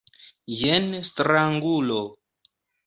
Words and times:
Jen 0.61 0.87
strangulo. 1.11 2.03